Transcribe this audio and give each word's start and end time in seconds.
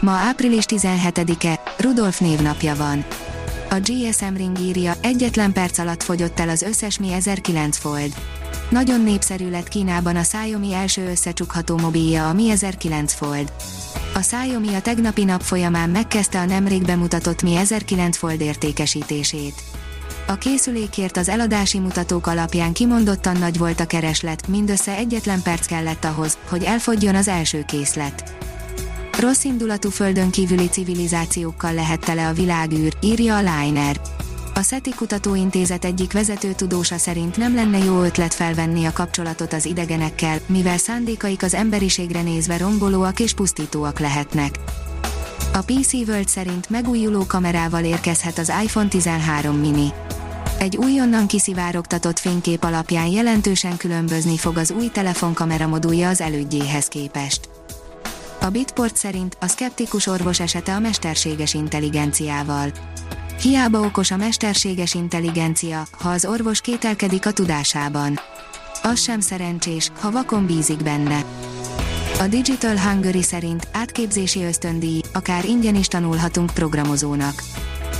Ma 0.00 0.10
április 0.10 0.64
17-e, 0.68 1.60
Rudolf 1.78 2.20
névnapja 2.20 2.76
van. 2.76 3.04
A 3.70 3.74
GSM 3.74 4.34
Ring 4.36 4.58
írja, 4.58 4.94
egyetlen 5.00 5.52
perc 5.52 5.78
alatt 5.78 6.02
fogyott 6.02 6.40
el 6.40 6.48
az 6.48 6.62
összes 6.62 6.98
Mi 6.98 7.12
1009 7.12 7.76
Fold. 7.76 8.14
Nagyon 8.70 9.00
népszerű 9.00 9.50
lett 9.50 9.68
Kínában 9.68 10.16
a 10.16 10.20
Xiaomi 10.20 10.72
első 10.72 11.08
összecsukható 11.10 11.78
mobilja 11.78 12.28
a 12.28 12.32
Mi 12.32 12.50
1009 12.50 13.12
Fold. 13.12 13.52
A 14.14 14.18
Xiaomi 14.18 14.74
a 14.74 14.80
tegnapi 14.80 15.24
nap 15.24 15.42
folyamán 15.42 15.90
megkezdte 15.90 16.40
a 16.40 16.44
nemrég 16.44 16.84
bemutatott 16.84 17.42
Mi 17.42 17.56
1009 17.56 18.16
Fold 18.16 18.40
értékesítését. 18.40 19.54
A 20.26 20.34
készülékért 20.34 21.16
az 21.16 21.28
eladási 21.28 21.78
mutatók 21.78 22.26
alapján 22.26 22.72
kimondottan 22.72 23.36
nagy 23.36 23.58
volt 23.58 23.80
a 23.80 23.86
kereslet, 23.86 24.48
mindössze 24.48 24.96
egyetlen 24.96 25.42
perc 25.42 25.66
kellett 25.66 26.04
ahhoz, 26.04 26.38
hogy 26.48 26.62
elfogjon 26.62 27.14
az 27.14 27.28
első 27.28 27.64
készlet. 27.66 28.33
Rossz 29.18 29.44
indulatú 29.44 29.90
földön 29.90 30.30
kívüli 30.30 30.68
civilizációkkal 30.68 31.74
lehet 31.74 32.00
tele 32.00 32.28
a 32.28 32.32
világűr, 32.32 32.96
írja 33.00 33.36
a 33.36 33.38
Liner. 33.38 34.00
A 34.54 34.62
SETI 34.62 34.94
Kutatóintézet 34.94 35.84
egyik 35.84 36.12
vezető 36.12 36.52
tudósa 36.52 36.98
szerint 36.98 37.36
nem 37.36 37.54
lenne 37.54 37.78
jó 37.78 38.02
ötlet 38.02 38.34
felvenni 38.34 38.84
a 38.84 38.92
kapcsolatot 38.92 39.52
az 39.52 39.66
idegenekkel, 39.66 40.38
mivel 40.46 40.76
szándékaik 40.76 41.42
az 41.42 41.54
emberiségre 41.54 42.22
nézve 42.22 42.56
rombolóak 42.56 43.20
és 43.20 43.32
pusztítóak 43.32 43.98
lehetnek. 43.98 44.58
A 45.52 45.58
PC 45.58 45.92
World 45.92 46.28
szerint 46.28 46.70
megújuló 46.70 47.26
kamerával 47.26 47.84
érkezhet 47.84 48.38
az 48.38 48.52
iPhone 48.62 48.88
13 48.88 49.56
mini. 49.56 49.88
Egy 50.58 50.76
újonnan 50.76 51.26
kiszivárogtatott 51.26 52.18
fénykép 52.18 52.64
alapján 52.64 53.06
jelentősen 53.06 53.76
különbözni 53.76 54.36
fog 54.36 54.56
az 54.56 54.70
új 54.70 54.88
telefonkamera 54.88 55.66
modulja 55.66 56.08
az 56.08 56.20
elődjéhez 56.20 56.86
képest. 56.86 57.53
A 58.44 58.50
Bitport 58.50 58.96
szerint 58.96 59.36
a 59.40 59.46
szkeptikus 59.46 60.06
orvos 60.06 60.40
esete 60.40 60.74
a 60.74 60.78
mesterséges 60.78 61.54
intelligenciával. 61.54 62.72
Hiába 63.40 63.80
okos 63.80 64.10
a 64.10 64.16
mesterséges 64.16 64.94
intelligencia, 64.94 65.86
ha 65.90 66.08
az 66.08 66.24
orvos 66.24 66.60
kételkedik 66.60 67.26
a 67.26 67.32
tudásában. 67.32 68.20
Az 68.82 69.00
sem 69.00 69.20
szerencsés, 69.20 69.90
ha 70.00 70.10
vakon 70.10 70.46
bízik 70.46 70.82
benne. 70.82 71.24
A 72.20 72.26
Digital 72.26 72.78
Hungary 72.78 73.22
szerint 73.22 73.68
átképzési 73.72 74.42
ösztöndíj, 74.42 75.00
akár 75.12 75.44
ingyen 75.44 75.74
is 75.74 75.86
tanulhatunk 75.86 76.54
programozónak. 76.54 77.42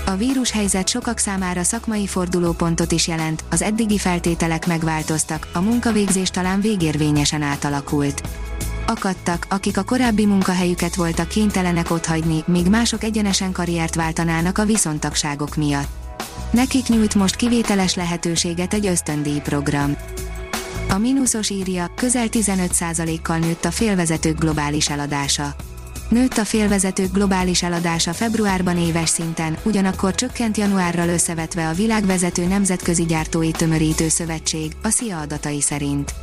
A 0.07 0.17
vírushelyzet 0.17 0.89
sokak 0.89 1.19
számára 1.19 1.63
szakmai 1.63 2.07
fordulópontot 2.07 2.93
is 2.93 3.09
jelent, 3.09 3.45
az 3.51 3.63
eddigi 3.63 3.99
feltételek 3.99 4.67
megváltoztak, 4.67 5.49
a 5.53 5.61
munkavégzés 5.61 6.31
talán 6.31 6.61
végérvényesen 6.61 7.43
átalakult. 7.43 8.23
Akadtak, 8.87 9.47
akik 9.51 9.77
a 9.77 9.83
korábbi 9.83 10.27
munkahelyüket 10.27 10.95
voltak 10.95 11.29
kénytelenek 11.29 11.91
otthagyni, 11.91 12.43
míg 12.47 12.69
mások 12.69 13.05
egyenesen 13.05 13.53
karriert 13.53 13.95
váltanának 13.95 14.59
a 14.59 14.65
viszontagságok 14.65 15.57
miatt. 15.57 15.89
Nekik 16.51 16.89
nyújt 16.89 17.15
most 17.15 17.37
kivételes 17.37 17.95
lehetőséget 17.95 18.75
egy 18.75 18.87
ösztöndíj 18.87 19.39
program. 19.39 19.97
A 20.89 20.99
mínuszos 20.99 21.51
írja, 21.51 21.91
közel 21.95 22.27
15%-kal 22.31 23.39
nőtt 23.39 23.65
a 23.65 23.71
félvezetők 23.71 24.39
globális 24.39 24.91
eladása. 24.91 25.55
Nőtt 26.09 26.37
a 26.37 26.45
félvezetők 26.45 27.13
globális 27.13 27.63
eladása 27.63 28.13
februárban 28.13 28.79
éves 28.79 29.09
szinten, 29.09 29.57
ugyanakkor 29.63 30.15
csökkent 30.15 30.57
januárral 30.57 31.09
összevetve 31.09 31.69
a 31.69 31.73
világvezető 31.73 32.47
nemzetközi 32.47 33.05
gyártói 33.05 33.51
tömörítő 33.51 34.09
szövetség, 34.09 34.77
a 34.83 34.89
SZIA 34.89 35.21
adatai 35.21 35.61
szerint. 35.61 36.15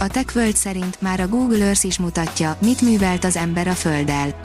A 0.00 0.06
TechWorld 0.06 0.56
szerint 0.56 1.00
már 1.00 1.20
a 1.20 1.28
Google 1.28 1.64
Earth 1.64 1.84
is 1.84 1.98
mutatja, 1.98 2.56
mit 2.62 2.80
művelt 2.80 3.24
az 3.24 3.36
ember 3.36 3.68
a 3.68 3.72
Földdel. 3.72 4.40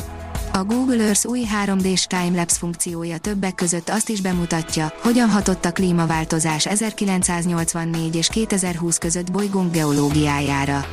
A 0.54 0.64
Google 0.64 1.04
Earth 1.04 1.28
új 1.28 1.42
3D-s 1.66 2.06
timelapse 2.06 2.58
funkciója 2.58 3.18
többek 3.18 3.56
között 3.56 3.90
azt 3.90 4.10
is 4.10 4.22
bemutatja, 4.22 4.94
hogyan 5.02 5.30
hatott 5.30 5.66
a 5.66 5.72
klímaváltozás 5.72 6.66
1984 6.66 8.16
és 8.16 8.28
2020 8.28 8.98
között 8.98 9.32
bolygónk 9.32 9.72
geológiájára. 9.72 10.86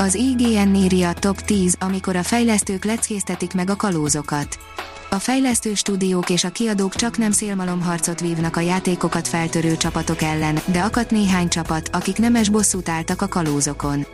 Az 0.00 0.14
IGN 0.14 0.74
írja 0.74 1.12
Top 1.12 1.40
10, 1.40 1.76
amikor 1.80 2.16
a 2.16 2.22
fejlesztők 2.22 2.84
leckésztetik 2.84 3.54
meg 3.54 3.70
a 3.70 3.76
kalózokat. 3.76 4.58
A 5.10 5.14
fejlesztő 5.14 5.74
stúdiók 5.74 6.30
és 6.30 6.44
a 6.44 6.50
kiadók 6.50 6.94
csak 6.94 7.18
nem 7.18 7.30
szélmalomharcot 7.30 8.20
vívnak 8.20 8.56
a 8.56 8.60
játékokat 8.60 9.28
feltörő 9.28 9.76
csapatok 9.76 10.22
ellen, 10.22 10.58
de 10.72 10.80
akadt 10.80 11.10
néhány 11.10 11.48
csapat, 11.48 11.88
akik 11.92 12.18
nemes 12.18 12.48
bosszút 12.48 12.88
álltak 12.88 13.22
a 13.22 13.28
kalózokon. 13.28 14.06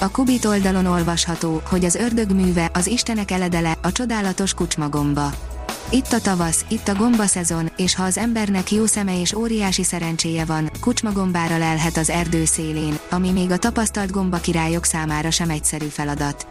A 0.00 0.10
Kubit 0.10 0.44
oldalon 0.44 0.86
olvasható, 0.86 1.62
hogy 1.64 1.84
az 1.84 1.94
ördög 1.94 2.30
műve, 2.32 2.70
az 2.72 2.86
istenek 2.86 3.30
eledele, 3.30 3.78
a 3.82 3.92
csodálatos 3.92 4.54
kucsmagomba. 4.54 5.32
Itt 5.90 6.12
a 6.12 6.20
tavasz, 6.20 6.64
itt 6.68 6.88
a 6.88 6.94
gomba 6.94 7.26
szezon, 7.26 7.70
és 7.76 7.94
ha 7.94 8.02
az 8.02 8.18
embernek 8.18 8.70
jó 8.70 8.86
szeme 8.86 9.20
és 9.20 9.32
óriási 9.32 9.84
szerencséje 9.84 10.44
van, 10.44 10.70
kucsmagombára 10.80 11.58
lelhet 11.58 11.96
az 11.96 12.10
erdő 12.10 12.44
szélén, 12.44 12.98
ami 13.10 13.30
még 13.30 13.50
a 13.50 13.58
tapasztalt 13.58 14.10
gomba 14.10 14.38
királyok 14.38 14.84
számára 14.84 15.30
sem 15.30 15.50
egyszerű 15.50 15.86
feladat. 15.86 16.46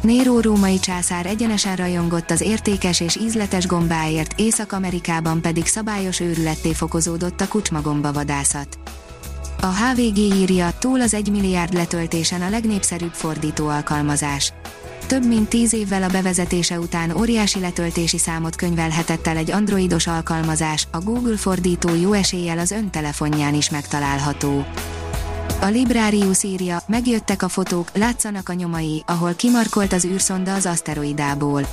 Néró 0.00 0.40
római 0.40 0.78
császár 0.78 1.26
egyenesen 1.26 1.76
rajongott 1.76 2.30
az 2.30 2.40
értékes 2.40 3.00
és 3.00 3.16
ízletes 3.16 3.66
gombáért, 3.66 4.40
Észak-Amerikában 4.40 5.40
pedig 5.40 5.66
szabályos 5.66 6.20
őrületté 6.20 6.72
fokozódott 6.72 7.40
a 7.40 7.48
kucsmagomba 7.48 8.12
vadászat. 8.12 8.78
A 9.60 9.66
HVG 9.66 10.16
írja, 10.16 10.72
túl 10.78 11.00
az 11.00 11.14
1 11.14 11.30
milliárd 11.30 11.72
letöltésen 11.72 12.42
a 12.42 12.50
legnépszerűbb 12.50 13.12
fordító 13.12 13.68
alkalmazás. 13.68 14.52
Több 15.06 15.26
mint 15.26 15.48
10 15.48 15.72
évvel 15.72 16.02
a 16.02 16.08
bevezetése 16.08 16.78
után 16.78 17.16
óriási 17.16 17.60
letöltési 17.60 18.18
számot 18.18 18.56
könyvelhetett 18.56 19.26
el 19.26 19.36
egy 19.36 19.50
androidos 19.50 20.06
alkalmazás, 20.06 20.88
a 20.90 20.98
Google 20.98 21.36
fordító 21.36 21.94
jó 21.94 22.12
eséllyel 22.12 22.58
az 22.58 22.70
ön 22.70 22.90
telefonján 22.90 23.54
is 23.54 23.70
megtalálható. 23.70 24.64
A 25.64 25.68
Librarius 25.68 26.42
írja, 26.42 26.82
megjöttek 26.86 27.42
a 27.42 27.48
fotók, 27.48 27.88
látszanak 27.94 28.48
a 28.48 28.52
nyomai, 28.52 29.02
ahol 29.06 29.34
kimarkolt 29.34 29.92
az 29.92 30.04
űrszonda 30.04 30.54
az 30.54 30.66
aszteroidából. 30.66 31.66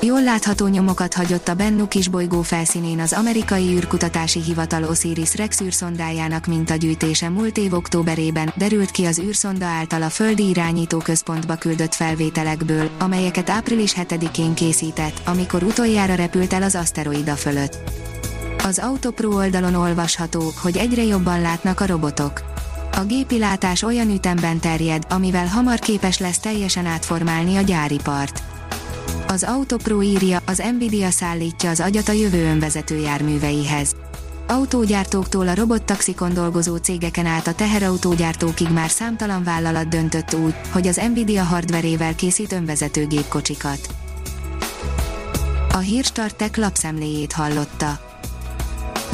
Jól 0.00 0.22
látható 0.22 0.66
nyomokat 0.66 1.14
hagyott 1.14 1.48
a 1.48 1.54
Bennu 1.54 1.88
kisbolygó 1.88 2.42
felszínén 2.42 3.00
az 3.00 3.12
amerikai 3.12 3.74
űrkutatási 3.74 4.40
hivatal 4.40 4.84
Osiris 4.84 5.36
Rex 5.36 5.60
űrszondájának 5.60 6.46
mintagyűjtése 6.46 7.28
múlt 7.28 7.56
év 7.56 7.72
októberében, 7.72 8.52
derült 8.56 8.90
ki 8.90 9.04
az 9.04 9.18
űrszonda 9.18 9.66
által 9.66 10.02
a 10.02 10.10
földi 10.10 10.48
irányító 10.48 10.98
központba 10.98 11.54
küldött 11.54 11.94
felvételekből, 11.94 12.90
amelyeket 12.98 13.50
április 13.50 13.94
7-én 13.96 14.54
készített, 14.54 15.20
amikor 15.24 15.62
utoljára 15.62 16.14
repült 16.14 16.52
el 16.52 16.62
az 16.62 16.74
aszteroida 16.74 17.34
fölött. 17.34 17.78
Az 18.64 18.78
Autopro 18.78 19.30
oldalon 19.30 19.74
olvasható, 19.74 20.52
hogy 20.62 20.76
egyre 20.76 21.02
jobban 21.02 21.40
látnak 21.40 21.80
a 21.80 21.86
robotok. 21.86 22.53
A 22.96 23.04
gépi 23.04 23.38
látás 23.38 23.82
olyan 23.82 24.10
ütemben 24.10 24.60
terjed, 24.60 25.06
amivel 25.08 25.46
hamar 25.46 25.78
képes 25.78 26.18
lesz 26.18 26.38
teljesen 26.38 26.86
átformálni 26.86 27.56
a 27.56 27.60
gyáripart. 27.60 28.42
Az 29.28 29.42
Autopro 29.42 30.02
írja, 30.02 30.40
az 30.46 30.62
Nvidia 30.76 31.10
szállítja 31.10 31.70
az 31.70 31.80
agyat 31.80 32.08
a 32.08 32.12
jövő 32.12 32.44
önvezető 32.44 32.98
járműveihez. 32.98 33.94
Autógyártóktól 34.46 35.48
a 35.48 35.54
robottaxikon 35.54 36.34
dolgozó 36.34 36.76
cégeken 36.76 37.26
át 37.26 37.46
a 37.46 37.54
teherautógyártókig 37.54 38.68
már 38.68 38.90
számtalan 38.90 39.44
vállalat 39.44 39.88
döntött 39.88 40.34
úgy, 40.34 40.54
hogy 40.72 40.86
az 40.86 41.00
Nvidia 41.10 41.42
hardverével 41.42 42.14
készít 42.14 42.52
önvezető 42.52 43.06
gépkocsikat. 43.06 43.88
A 45.72 45.78
Hírstartek 45.78 46.56
lapszemléjét 46.56 47.32
hallotta. 47.32 48.13